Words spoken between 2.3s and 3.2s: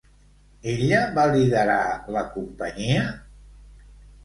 companyia?